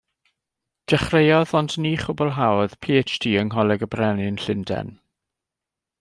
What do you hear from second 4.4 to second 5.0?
Llundain.